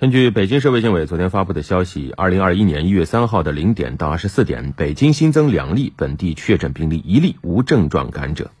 [0.00, 8.52] 根据北京市卫健委昨天发布的消息二零二一年一月三号的零点到二十四点北京新增两例本地确诊病例一例无症状感染者。